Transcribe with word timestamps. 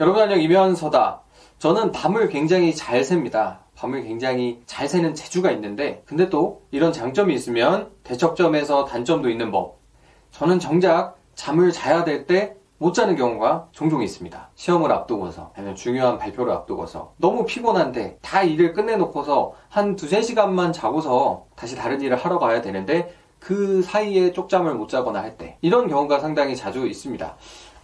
여러분 0.00 0.22
안녕 0.22 0.40
이면서다. 0.40 1.22
저는 1.58 1.90
밤을 1.90 2.28
굉장히 2.28 2.72
잘 2.72 3.02
셉니다. 3.02 3.62
밤을 3.74 4.04
굉장히 4.04 4.62
잘 4.64 4.88
새는 4.88 5.16
재주가 5.16 5.50
있는데 5.50 6.02
근데 6.06 6.28
또 6.28 6.62
이런 6.70 6.92
장점이 6.92 7.34
있으면 7.34 7.90
대척점에서 8.04 8.84
단점도 8.84 9.28
있는 9.28 9.50
법. 9.50 9.80
저는 10.30 10.60
정작 10.60 11.16
잠을 11.34 11.72
자야 11.72 12.04
될 12.04 12.26
때 12.26 12.56
못 12.80 12.94
자는 12.94 13.16
경우가 13.16 13.70
종종 13.72 14.04
있습니다. 14.04 14.50
시험을 14.54 14.92
앞두고서, 14.92 15.50
아니면 15.56 15.74
중요한 15.74 16.16
발표를 16.16 16.52
앞두고서, 16.52 17.12
너무 17.16 17.44
피곤한데 17.44 18.18
다 18.22 18.44
일을 18.44 18.72
끝내놓고서 18.72 19.54
한 19.68 19.96
두세 19.96 20.22
시간만 20.22 20.72
자고서 20.72 21.46
다시 21.56 21.74
다른 21.74 22.00
일을 22.00 22.16
하러 22.16 22.38
가야 22.38 22.60
되는데 22.60 23.12
그 23.40 23.82
사이에 23.82 24.32
쪽잠을 24.32 24.74
못 24.74 24.88
자거나 24.88 25.20
할 25.20 25.36
때, 25.36 25.58
이런 25.60 25.88
경우가 25.88 26.20
상당히 26.20 26.54
자주 26.54 26.86
있습니다. 26.86 27.36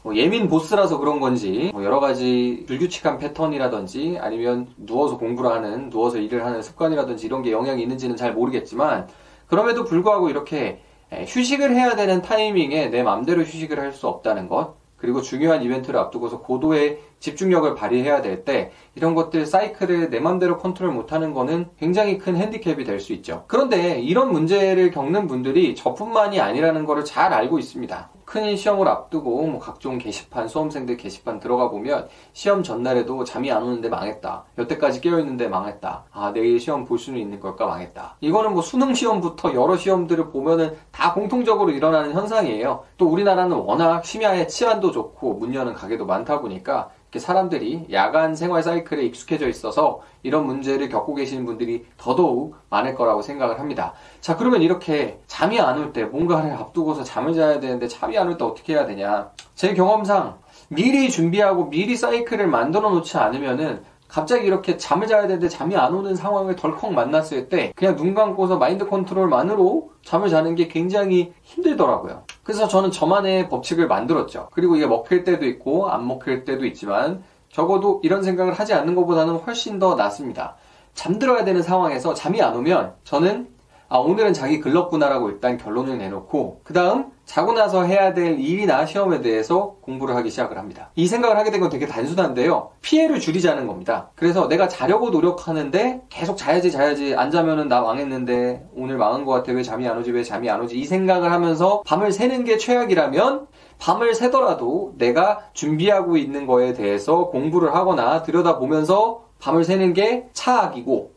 뭐 0.05 0.15
예민 0.17 0.49
보스라서 0.49 0.99
그런 0.99 1.19
건지 1.19 1.71
뭐 1.73 1.83
여러 1.83 1.99
가지 1.99 2.63
불규칙한 2.67 3.17
패턴이라든지 3.17 4.19
아니면 4.21 4.69
누워서 4.77 5.17
공부를 5.17 5.51
하는 5.51 5.89
누워서 5.89 6.19
일을 6.19 6.45
하는 6.45 6.61
습관이라든지 6.61 7.25
이런 7.25 7.43
게 7.43 7.51
영향이 7.53 7.81
있는지는 7.81 8.15
잘 8.15 8.35
모르겠지만 8.35 9.09
그럼에도 9.47 9.85
불구하고 9.85 10.29
이렇게 10.29 10.83
휴식을 11.11 11.75
해야 11.75 11.97
되는 11.97 12.21
타이밍에 12.21 12.89
내 12.91 13.03
맘대로 13.03 13.43
휴식을 13.43 13.81
할 13.81 13.93
수 13.95 14.07
없다는 14.07 14.47
것 14.49 14.75
그리고 14.99 15.23
중요한 15.23 15.63
이벤트를 15.63 15.99
앞두고서 15.99 16.41
고도의 16.41 16.99
집중력을 17.25 17.75
발휘해야 17.75 18.21
될 18.21 18.45
때 18.45 18.73
이런 18.95 19.15
것들 19.15 19.47
사이클을 19.47 20.11
내 20.11 20.21
맘대로 20.21 20.59
컨트롤 20.59 20.91
못하는 20.93 21.33
거는 21.33 21.69
굉장히 21.79 22.19
큰 22.19 22.37
핸디캡이 22.37 22.85
될 22.85 23.01
수 23.01 23.13
있죠. 23.15 23.45
그런데 23.47 24.01
이런 24.01 24.31
문제를 24.33 24.91
겪는 24.91 25.27
분들이 25.27 25.75
저뿐만이 25.75 26.41
아니라는 26.41 26.85
것을 26.85 27.05
잘 27.05 27.33
알고 27.33 27.59
있습니다. 27.59 28.11
큰 28.25 28.57
시험을 28.57 28.89
앞두고 28.89 29.47
뭐 29.47 29.61
각종 29.61 29.99
게시판, 29.99 30.49
수험생들 30.49 30.97
게시판 30.97 31.39
들어가 31.41 31.71
보면 31.71 32.09
시험 32.33 32.63
전날에도 32.63 33.23
잠이 33.25 33.51
안 33.53 33.63
오는데 33.63 33.89
망했다. 33.89 34.45
여태까지 34.59 35.01
깨어있는데 35.01 35.49
망했다. 35.49 36.05
아, 36.11 36.33
내일 36.33 36.59
시험 36.59 36.85
볼 36.85 36.99
수는 36.99 37.19
있는 37.21 37.41
걸까 37.41 37.67
망했다. 37.67 38.17
이거는 38.21 38.53
뭐 38.53 38.63
수능 38.63 38.95
시험부터 38.95 39.55
여러 39.55 39.77
시험들을 39.77 40.31
보면은 40.31 40.75
다 40.91 41.13
공통적으로 41.15 41.71
일어나는 41.71 42.13
현상이에요. 42.13 42.85
또 42.97 43.07
우리나라는 43.07 43.57
워낙 43.57 44.05
심야에 44.05 44.47
치안도 44.47 44.91
좋고 44.91 45.35
문 45.35 45.55
여는 45.55 45.75
가게도 45.75 46.07
많다 46.07 46.41
보니까 46.41 46.91
사람들이 47.19 47.87
야간 47.93 48.35
생활 48.35 48.63
사이클에 48.63 49.03
익숙해져 49.05 49.49
있어서 49.49 50.01
이런 50.23 50.47
문제를 50.47 50.89
겪고 50.89 51.15
계시는 51.15 51.45
분들이 51.47 51.85
더더욱 51.97 52.57
많을 52.71 52.95
거라고 52.95 53.23
생각을 53.23 53.59
합니다. 53.61 53.93
자, 54.21 54.37
그러면 54.37 54.63
이렇게 54.63 55.19
잠이 55.27 55.61
안 55.61 55.79
올 55.79 55.93
때 55.93 56.05
뭔가를 56.05 56.53
앞두고서 56.53 57.05
잠을 57.05 57.35
자야 57.35 57.61
되는데 57.61 57.89
잠이 57.89 58.17
안 58.19 58.29
올 58.29 58.37
때 58.39 58.45
어떻게 58.45 58.75
해야 58.75 58.87
되냐? 58.87 59.31
제 59.55 59.75
경험상 59.75 60.39
미리 60.69 61.11
준비하고 61.11 61.69
미리 61.71 61.97
사이클을 61.97 62.47
만들어 62.47 62.91
놓지 62.91 63.17
않으면은 63.19 63.83
갑자기 64.09 64.47
이렇게 64.47 64.77
잠을 64.77 65.07
자야 65.09 65.23
되는데 65.23 65.49
잠이 65.49 65.77
안 65.77 65.93
오는 65.93 66.15
상황을 66.15 66.55
덜컥 66.57 66.93
만났을 66.93 67.49
때 67.49 67.73
그냥 67.75 67.97
눈 67.97 68.15
감고서 68.15 68.59
마인드 68.59 68.87
컨트롤만으로 68.89 69.91
잠을 70.05 70.29
자는 70.29 70.55
게 70.55 70.69
굉장히 70.69 71.33
힘들더라고요. 71.43 72.23
그래서 72.45 72.69
저는 72.69 72.91
저만의 72.91 73.49
법칙을 73.49 73.89
만들었죠. 73.89 74.49
그리고 74.53 74.77
이게 74.77 74.87
먹힐 74.87 75.25
때도 75.25 75.47
있고 75.47 75.89
안 75.91 76.07
먹힐 76.07 76.45
때도 76.45 76.67
있지만 76.67 77.25
적어도 77.51 78.01
이런 78.05 78.23
생각을 78.23 78.53
하지 78.53 78.75
않는 78.75 78.95
것보다는 78.95 79.37
훨씬 79.37 79.79
더 79.79 79.95
낫습니다. 79.95 80.57
잠들어야 80.93 81.45
되는 81.45 81.63
상황에서 81.63 82.15
잠이 82.15 82.41
안 82.43 82.55
오면 82.55 82.95
저는 83.05 83.49
아, 83.89 83.99
오늘은 83.99 84.33
자기 84.33 84.61
글렀구나라고 84.61 85.31
일단 85.31 85.57
결론을 85.57 85.99
내놓고 85.99 86.61
그 86.65 86.73
다음 86.73 87.13
자고 87.25 87.53
나서 87.55 87.83
해야 87.85 88.13
될 88.13 88.39
일이나 88.39 88.85
시험에 88.85 89.21
대해서 89.23 89.77
공부를 89.81 90.15
하기 90.17 90.31
시작을 90.31 90.59
합니다. 90.59 90.91
이 90.95 91.07
생각을 91.07 91.37
하게 91.39 91.51
된 91.51 91.61
건 91.61 91.71
되게 91.71 91.87
단순한데요. 91.87 92.71
피해를 92.83 93.19
줄이자는 93.21 93.67
겁니다. 93.67 94.11
그래서 94.15 94.47
내가 94.49 94.69
자려고 94.69 95.09
노력하는데 95.11 96.03
계속 96.11 96.37
자야지 96.37 96.71
자야지 96.71 97.15
안 97.15 97.31
자면은 97.31 97.69
나 97.69 97.81
망했는데 97.81 98.67
오늘 98.77 98.99
망한 98.99 99.25
것 99.25 99.33
같아 99.33 99.53
왜 99.53 99.63
잠이 99.63 99.89
안 99.89 99.99
오지 99.99 100.11
왜 100.13 100.23
잠이 100.23 100.51
안 100.51 100.61
오지 100.61 100.79
이 100.79 100.85
생각을 100.85 101.33
하면서 101.33 101.83
밤을 101.87 102.13
새는 102.13 102.45
게 102.45 102.59
최악이라면 102.59 103.47
밤을 103.79 104.15
새더라도 104.15 104.95
내가 104.99 105.41
준비하고 105.55 106.17
있는 106.19 106.47
거에 106.47 106.75
대해서 106.75 107.27
공부를 107.29 107.75
하거나 107.75 108.23
들여다보면서 108.23 109.25
밤을 109.41 109.65
새는 109.65 109.95
게 109.95 110.29
차악이고 110.35 111.13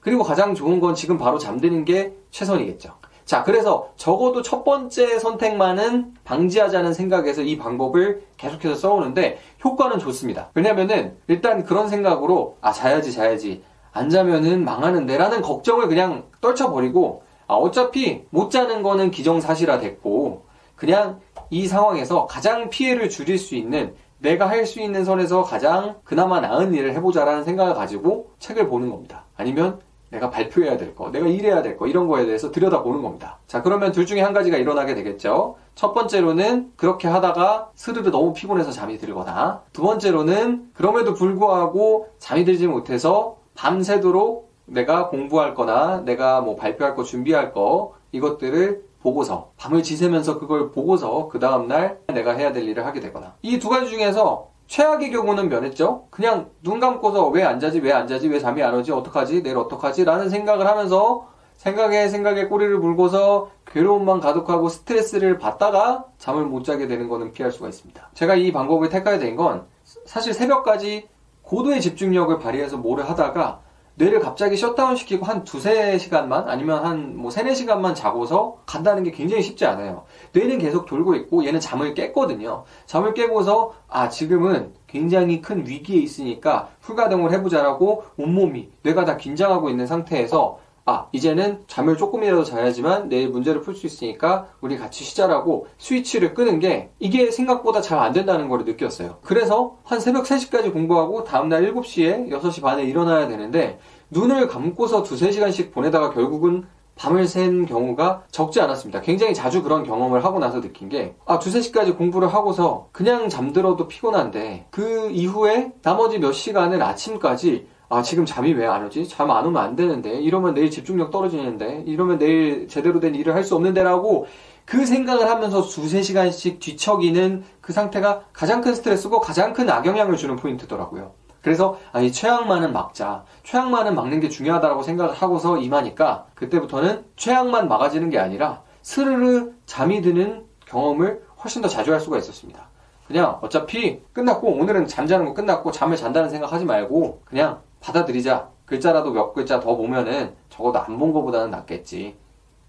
그리고 0.00 0.22
가장 0.22 0.54
좋은 0.54 0.78
건 0.80 0.94
지금 0.94 1.18
바로 1.18 1.38
잠드는 1.38 1.84
게 1.84 2.12
최선이겠죠. 2.30 2.92
자, 3.26 3.42
그래서 3.42 3.88
적어도 3.96 4.40
첫 4.40 4.62
번째 4.62 5.18
선택만은 5.18 6.14
방지하자는 6.24 6.94
생각에서 6.94 7.42
이 7.42 7.58
방법을 7.58 8.22
계속해서 8.36 8.76
써오는데 8.76 9.40
효과는 9.64 9.98
좋습니다. 9.98 10.50
왜냐면은 10.54 11.16
일단 11.26 11.64
그런 11.64 11.88
생각으로 11.88 12.56
아, 12.60 12.72
자야지, 12.72 13.12
자야지. 13.12 13.62
안 13.92 14.10
자면은 14.10 14.64
망하는데 14.64 15.18
라는 15.18 15.42
걱정을 15.42 15.88
그냥 15.88 16.24
떨쳐버리고 16.40 17.24
아, 17.48 17.54
어차피 17.54 18.24
못 18.30 18.50
자는 18.50 18.82
거는 18.84 19.10
기정사실화 19.10 19.80
됐고 19.80 20.44
그냥 20.76 21.18
이 21.50 21.66
상황에서 21.66 22.26
가장 22.26 22.70
피해를 22.70 23.10
줄일 23.10 23.38
수 23.38 23.56
있는 23.56 23.94
내가 24.18 24.48
할 24.48 24.66
수 24.66 24.80
있는 24.80 25.04
선에서 25.04 25.42
가장 25.42 25.96
그나마 26.04 26.40
나은 26.40 26.74
일을 26.74 26.94
해보자라는 26.94 27.42
생각을 27.42 27.74
가지고 27.74 28.30
책을 28.38 28.68
보는 28.68 28.88
겁니다. 28.88 29.24
아니면 29.36 29.80
내가 30.10 30.30
발표해야 30.30 30.76
될 30.76 30.94
거, 30.94 31.10
내가 31.10 31.26
일해야 31.26 31.62
될 31.62 31.76
거, 31.76 31.86
이런 31.86 32.06
거에 32.06 32.26
대해서 32.26 32.50
들여다보는 32.50 33.02
겁니다. 33.02 33.38
자, 33.46 33.62
그러면 33.62 33.92
둘 33.92 34.06
중에 34.06 34.20
한 34.20 34.32
가지가 34.32 34.56
일어나게 34.56 34.94
되겠죠. 34.94 35.56
첫 35.74 35.92
번째로는 35.94 36.72
그렇게 36.76 37.08
하다가 37.08 37.70
스르르 37.74 38.10
너무 38.10 38.32
피곤해서 38.32 38.70
잠이 38.70 38.98
들거나, 38.98 39.62
두 39.72 39.82
번째로는 39.82 40.70
그럼에도 40.74 41.14
불구하고 41.14 42.08
잠이 42.18 42.44
들지 42.44 42.66
못해서 42.66 43.36
밤새도록 43.54 44.50
내가 44.66 45.08
공부할 45.08 45.54
거나 45.54 46.02
내가 46.04 46.40
뭐 46.40 46.56
발표할 46.56 46.94
거, 46.94 47.02
준비할 47.02 47.52
거, 47.52 47.94
이것들을 48.12 48.84
보고서, 49.02 49.50
밤을 49.56 49.82
지새면서 49.82 50.38
그걸 50.40 50.72
보고서 50.72 51.28
그 51.28 51.38
다음날 51.38 51.98
내가 52.08 52.32
해야 52.32 52.52
될 52.52 52.64
일을 52.64 52.84
하게 52.86 53.00
되거나. 53.00 53.34
이 53.42 53.58
두 53.58 53.68
가지 53.68 53.88
중에서 53.88 54.48
최악의 54.66 55.10
경우는 55.12 55.48
면했죠. 55.48 56.06
그냥 56.10 56.50
눈 56.62 56.80
감고서 56.80 57.28
왜 57.28 57.42
안 57.44 57.60
자지, 57.60 57.78
왜 57.80 57.92
안 57.92 58.06
자지, 58.08 58.28
왜 58.28 58.38
잠이 58.40 58.62
안 58.62 58.74
오지, 58.74 58.92
어떡하지, 58.92 59.42
내일 59.42 59.56
어떡하지? 59.56 60.04
라는 60.04 60.28
생각을 60.28 60.66
하면서 60.66 61.28
생각에 61.54 62.08
생각에 62.08 62.46
꼬리를 62.46 62.76
물고서 62.78 63.50
괴로움만 63.66 64.20
가득하고 64.20 64.68
스트레스를 64.68 65.38
받다가 65.38 66.04
잠을 66.18 66.44
못 66.44 66.64
자게 66.64 66.86
되는 66.86 67.08
거는 67.08 67.32
피할 67.32 67.50
수가 67.50 67.68
있습니다. 67.68 68.10
제가 68.14 68.34
이 68.34 68.52
방법을 68.52 68.88
택하게 68.88 69.18
된 69.18 69.36
건 69.36 69.66
사실 70.04 70.34
새벽까지 70.34 71.08
고도의 71.42 71.80
집중력을 71.80 72.38
발휘해서 72.38 72.76
뭐를 72.76 73.08
하다가 73.08 73.60
뇌를 73.96 74.20
갑자기 74.20 74.56
셧다운 74.56 74.94
시키고 74.96 75.24
한 75.24 75.42
두세 75.44 75.98
시간만 75.98 76.48
아니면 76.48 76.84
한 76.84 77.16
뭐 77.16 77.30
세네 77.30 77.54
시간만 77.54 77.94
자고서 77.94 78.58
간다는 78.66 79.02
게 79.02 79.10
굉장히 79.10 79.42
쉽지 79.42 79.64
않아요. 79.66 80.04
뇌는 80.32 80.58
계속 80.58 80.86
돌고 80.86 81.14
있고 81.16 81.44
얘는 81.44 81.60
잠을 81.60 81.94
깼거든요. 81.94 82.64
잠을 82.84 83.14
깨고서 83.14 83.72
아 83.88 84.08
지금은 84.08 84.74
굉장히 84.86 85.40
큰 85.40 85.66
위기에 85.66 86.00
있으니까 86.00 86.68
풀가동을 86.80 87.32
해보자라고 87.32 88.04
온몸이 88.18 88.70
뇌가 88.82 89.04
다 89.04 89.16
긴장하고 89.16 89.70
있는 89.70 89.86
상태에서 89.86 90.58
아, 90.88 91.08
이제는 91.10 91.64
잠을 91.66 91.96
조금이라도 91.96 92.44
자야지만 92.44 93.08
내일 93.08 93.28
문제를 93.30 93.60
풀 93.60 93.74
수 93.74 93.86
있으니까 93.86 94.46
우리 94.60 94.78
같이 94.78 95.02
쉬자라고 95.04 95.66
스위치를 95.78 96.32
끄는 96.32 96.60
게 96.60 96.90
이게 97.00 97.30
생각보다 97.32 97.80
잘 97.80 97.96
안 97.98 98.12
된다는 98.12 98.48
걸 98.48 98.64
느꼈어요. 98.64 99.18
그래서 99.22 99.78
한 99.82 99.98
새벽 100.00 100.24
3시까지 100.24 100.72
공부하고 100.72 101.24
다음날 101.24 101.62
7시에 101.72 102.28
6시 102.30 102.62
반에 102.62 102.84
일어나야 102.84 103.26
되는데 103.26 103.78
눈을 104.10 104.46
감고서 104.48 105.02
두세 105.02 105.32
시간씩 105.32 105.72
보내다가 105.72 106.10
결국은 106.10 106.64
밤을 106.94 107.26
샌 107.26 107.66
경우가 107.66 108.24
적지 108.30 108.60
않았습니다. 108.60 109.00
굉장히 109.02 109.34
자주 109.34 109.62
그런 109.62 109.82
경험을 109.84 110.24
하고 110.24 110.38
나서 110.38 110.60
느낀 110.62 110.88
게, 110.88 111.14
아, 111.26 111.38
두세 111.38 111.60
시까지 111.60 111.92
공부를 111.92 112.32
하고서 112.32 112.88
그냥 112.92 113.28
잠들어도 113.28 113.86
피곤한데, 113.86 114.68
그 114.70 115.10
이후에 115.10 115.72
나머지 115.82 116.18
몇 116.18 116.32
시간을 116.32 116.82
아침까지 116.82 117.66
아, 117.88 118.02
지금 118.02 118.24
잠이 118.26 118.52
왜 118.52 118.66
안 118.66 118.84
오지? 118.84 119.08
잠 119.08 119.30
안 119.30 119.46
오면 119.46 119.62
안 119.62 119.76
되는데. 119.76 120.20
이러면 120.20 120.54
내일 120.54 120.70
집중력 120.70 121.10
떨어지는데. 121.10 121.84
이러면 121.86 122.18
내일 122.18 122.66
제대로 122.68 122.98
된 123.00 123.14
일을 123.14 123.34
할 123.34 123.44
수 123.44 123.54
없는데라고 123.54 124.26
그 124.64 124.84
생각을 124.84 125.28
하면서 125.30 125.62
두세 125.62 126.02
시간씩 126.02 126.58
뒤척이는 126.58 127.44
그 127.60 127.72
상태가 127.72 128.22
가장 128.32 128.60
큰 128.60 128.74
스트레스고 128.74 129.20
가장 129.20 129.52
큰 129.52 129.70
악영향을 129.70 130.16
주는 130.16 130.34
포인트더라고요. 130.34 131.12
그래서 131.42 131.78
아, 131.92 132.00
이 132.00 132.10
최악만은 132.10 132.72
막자. 132.72 133.22
최악만은 133.44 133.94
막는 133.94 134.18
게 134.18 134.28
중요하다고 134.28 134.82
생각을 134.82 135.14
하고서 135.14 135.58
임하니까 135.58 136.26
그때부터는 136.34 137.04
최악만 137.14 137.68
막아지는 137.68 138.10
게 138.10 138.18
아니라 138.18 138.62
스르르 138.82 139.52
잠이 139.64 140.02
드는 140.02 140.44
경험을 140.66 141.22
훨씬 141.44 141.62
더 141.62 141.68
자주 141.68 141.92
할 141.92 142.00
수가 142.00 142.18
있었습니다. 142.18 142.68
그냥 143.06 143.38
어차피 143.42 144.00
끝났고 144.12 144.48
오늘은 144.48 144.88
잠자는 144.88 145.26
거 145.26 145.34
끝났고 145.34 145.70
잠을 145.70 145.96
잔다는 145.96 146.28
생각 146.28 146.52
하지 146.52 146.64
말고 146.64 147.22
그냥 147.24 147.60
받아들이자. 147.86 148.48
글자라도 148.64 149.12
몇 149.12 149.32
글자 149.32 149.60
더 149.60 149.76
보면은 149.76 150.34
적어도 150.48 150.80
안본 150.80 151.12
거보다는 151.12 151.50
낫겠지. 151.50 152.16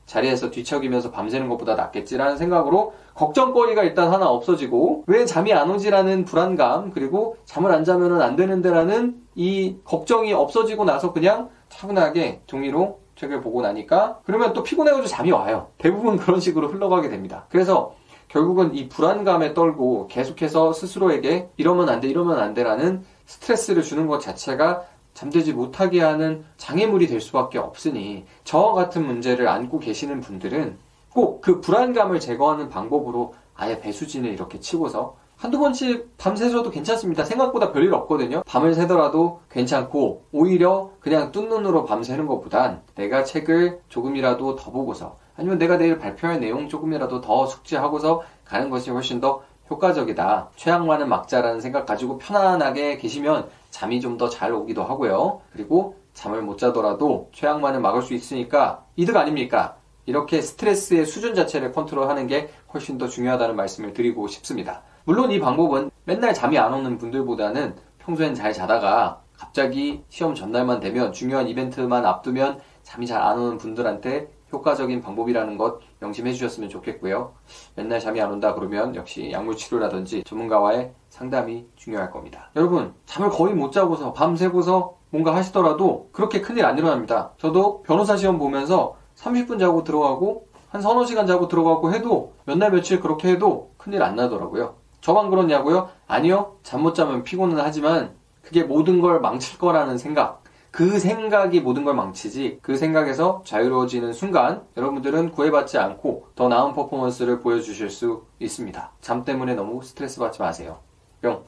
자리에서 0.05 0.51
뒤척이면서 0.51 1.11
밤새는 1.11 1.49
것보다 1.49 1.75
낫겠지라는 1.75 2.37
생각으로 2.37 2.93
걱정거리가 3.15 3.83
일단 3.83 4.13
하나 4.13 4.29
없어지고 4.29 5.03
왜 5.07 5.25
잠이 5.25 5.51
안 5.53 5.69
오지라는 5.69 6.23
불안감 6.23 6.91
그리고 6.91 7.35
잠을 7.43 7.73
안 7.73 7.83
자면 7.83 8.21
안 8.21 8.37
되는데라는 8.37 9.21
이 9.35 9.75
걱정이 9.83 10.31
없어지고 10.31 10.85
나서 10.85 11.11
그냥 11.11 11.49
차분하게 11.67 12.43
종이로 12.45 12.99
책을 13.17 13.41
보고 13.41 13.61
나니까 13.61 14.21
그러면 14.23 14.53
또 14.53 14.63
피곤해가지고 14.63 15.07
잠이 15.07 15.31
와요. 15.31 15.67
대부분 15.77 16.15
그런 16.17 16.39
식으로 16.39 16.69
흘러가게 16.69 17.09
됩니다. 17.09 17.45
그래서 17.49 17.93
결국은 18.29 18.75
이 18.75 18.87
불안감에 18.87 19.53
떨고 19.53 20.07
계속해서 20.07 20.73
스스로에게 20.73 21.49
이러면 21.57 21.89
안 21.89 21.99
돼, 22.01 22.07
이러면 22.07 22.39
안 22.39 22.53
돼라는 22.53 23.03
스트레스를 23.25 23.83
주는 23.83 24.07
것 24.07 24.19
자체가 24.19 24.83
잠들지 25.17 25.51
못하게 25.51 25.99
하는 26.01 26.45
장애물이 26.57 27.07
될 27.07 27.19
수밖에 27.21 27.57
없으니 27.57 28.25
저와 28.43 28.73
같은 28.75 29.03
문제를 29.03 29.47
안고 29.47 29.79
계시는 29.79 30.21
분들은 30.21 30.77
꼭 31.11 31.41
그 31.41 31.59
불안감을 31.59 32.19
제거하는 32.19 32.69
방법으로 32.69 33.33
아예 33.55 33.79
배수진을 33.79 34.29
이렇게 34.29 34.59
치고서 34.59 35.15
한두 35.35 35.57
번씩 35.57 36.17
밤새셔도 36.19 36.69
괜찮습니다. 36.69 37.23
생각보다 37.23 37.71
별일 37.71 37.95
없거든요. 37.95 38.43
밤을 38.45 38.75
새더라도 38.75 39.41
괜찮고 39.49 40.25
오히려 40.31 40.91
그냥 40.99 41.31
뜬 41.31 41.49
눈으로 41.49 41.85
밤새는 41.85 42.27
것보단 42.27 42.83
내가 42.93 43.23
책을 43.23 43.81
조금이라도 43.89 44.55
더 44.55 44.69
보고서 44.69 45.17
아니면 45.35 45.57
내가 45.57 45.77
내일 45.77 45.97
발표할 45.97 46.39
내용 46.39 46.69
조금이라도 46.69 47.21
더 47.21 47.47
숙지하고서 47.47 48.21
가는 48.45 48.69
것이 48.69 48.91
훨씬 48.91 49.19
더 49.19 49.41
효과적이다. 49.69 50.49
최악만은 50.55 51.09
막자라는 51.09 51.59
생각 51.59 51.85
가지고 51.85 52.17
편안하게 52.19 52.97
계시면 52.97 53.49
잠이 53.77 54.01
좀 54.01 54.17
더 54.17 54.27
잘 54.29 54.51
오기도 54.53 54.83
하고요. 54.83 55.41
그리고 55.53 55.95
잠을 56.15 56.41
못 56.41 56.57
자더라도 56.57 57.29
최악만은 57.31 57.83
막을 57.83 58.01
수 58.01 58.15
있으니까 58.15 58.83
이득 58.95 59.15
아닙니까? 59.15 59.77
이렇게 60.07 60.41
스트레스의 60.41 61.05
수준 61.05 61.35
자체를 61.35 61.73
컨트롤하는 61.73 62.25
게 62.25 62.49
훨씬 62.73 62.97
더 62.97 63.07
중요하다는 63.07 63.55
말씀을 63.55 63.93
드리고 63.93 64.27
싶습니다. 64.29 64.81
물론 65.03 65.31
이 65.31 65.39
방법은 65.39 65.91
맨날 66.05 66.33
잠이 66.33 66.57
안 66.57 66.73
오는 66.73 66.97
분들보다는 66.97 67.75
평소엔 67.99 68.33
잘 68.33 68.51
자다가 68.51 69.21
갑자기 69.37 70.01
시험 70.09 70.33
전날만 70.33 70.79
되면 70.79 71.13
중요한 71.13 71.47
이벤트만 71.47 72.03
앞두면 72.03 72.59
잠이 72.87 73.05
잘 73.05 73.21
안 73.21 73.37
오는 73.37 73.57
분들한테 73.57 74.29
효과적인 74.53 75.01
방법이라는 75.01 75.57
것 75.57 75.81
명심해 75.99 76.31
주셨으면 76.31 76.69
좋겠고요. 76.69 77.33
맨날 77.75 77.99
잠이 77.99 78.21
안 78.21 78.31
온다 78.31 78.53
그러면 78.53 78.95
역시 78.95 79.29
약물 79.29 79.57
치료라든지 79.57 80.23
전문가와의 80.23 80.93
상담이 81.09 81.65
중요할 81.75 82.11
겁니다. 82.11 82.49
여러분, 82.55 82.93
잠을 83.05 83.29
거의 83.29 83.53
못 83.53 83.71
자고서 83.73 84.13
밤새고서 84.13 84.95
뭔가 85.09 85.35
하시더라도 85.35 86.07
그렇게 86.13 86.39
큰일 86.39 86.63
안 86.65 86.77
일어납니다. 86.77 87.33
저도 87.37 87.81
변호사 87.81 88.15
시험 88.15 88.39
보면서 88.39 88.95
30분 89.17 89.59
자고 89.59 89.83
들어가고 89.83 90.47
한 90.69 90.81
서너 90.81 91.05
시간 91.05 91.27
자고 91.27 91.49
들어가고 91.49 91.91
해도 91.93 92.33
몇 92.45 92.57
날 92.57 92.71
며칠 92.71 93.01
그렇게 93.01 93.31
해도 93.31 93.71
큰일 93.77 94.01
안 94.01 94.15
나더라고요. 94.15 94.75
저만 95.01 95.29
그렇냐고요? 95.29 95.89
아니요. 96.07 96.55
잠 96.63 96.81
못 96.83 96.93
자면 96.95 97.23
피곤은 97.23 97.57
하지만 97.59 98.15
그게 98.41 98.63
모든 98.63 99.01
걸 99.01 99.19
망칠 99.19 99.59
거라는 99.59 99.97
생각. 99.97 100.41
그 100.77 100.99
생각이 100.99 101.59
모든 101.61 101.83
걸 101.83 101.95
망치지 101.95 102.59
그 102.61 102.77
생각에서 102.77 103.41
자유로워지는 103.47 104.13
순간 104.13 104.61
여러분들은 104.77 105.31
구애받지 105.31 105.79
않고 105.79 106.27
더 106.35 106.49
나은 106.49 106.73
퍼포먼스를 106.73 107.39
보여주실 107.39 107.89
수 107.89 108.27
있습니다. 108.39 108.91
잠 109.01 109.25
때문에 109.25 109.55
너무 109.55 109.81
스트레스 109.81 110.19
받지 110.19 110.39
마세요. 110.39 110.77
뿅. 111.23 111.43